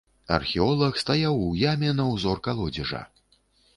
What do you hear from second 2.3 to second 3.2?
калодзежа.